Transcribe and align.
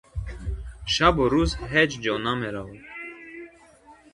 Шабу 0.93 1.21
рўз 1.31 1.51
ҳеҷ 1.73 1.91
ҷо 2.03 2.13
намеравад. 2.25 2.83